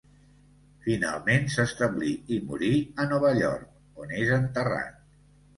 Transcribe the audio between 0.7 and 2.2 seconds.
Finalment, s'establí